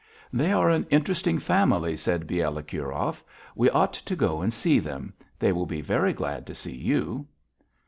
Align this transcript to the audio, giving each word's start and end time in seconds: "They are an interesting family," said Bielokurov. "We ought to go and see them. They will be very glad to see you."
"They 0.33 0.51
are 0.51 0.67
an 0.71 0.87
interesting 0.89 1.37
family," 1.37 1.95
said 1.95 2.25
Bielokurov. 2.25 3.23
"We 3.55 3.69
ought 3.69 3.93
to 3.93 4.15
go 4.15 4.41
and 4.41 4.51
see 4.51 4.79
them. 4.79 5.13
They 5.37 5.51
will 5.51 5.67
be 5.67 5.81
very 5.81 6.11
glad 6.11 6.47
to 6.47 6.55
see 6.55 6.75
you." 6.75 7.27